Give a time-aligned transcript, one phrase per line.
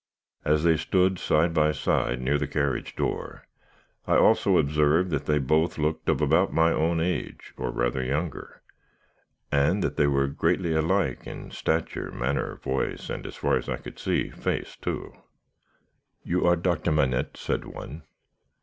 [0.43, 3.45] As they stood side by side near the carriage door,
[4.07, 8.63] I also observed that they both looked of about my own age, or rather younger,
[9.51, 13.77] and that they were greatly alike, in stature, manner, voice, and (as far as I
[13.77, 15.13] could see) face too.
[16.23, 18.01] "'You are Doctor Manette?' said one.